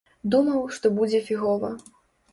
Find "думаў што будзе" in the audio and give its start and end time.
0.35-1.19